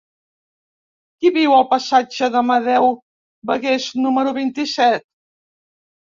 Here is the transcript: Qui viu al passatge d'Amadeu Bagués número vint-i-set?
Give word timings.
Qui 1.19 1.31
viu 1.35 1.53
al 1.57 1.65
passatge 1.73 2.31
d'Amadeu 2.37 2.89
Bagués 3.53 3.87
número 4.07 4.35
vint-i-set? 4.41 5.07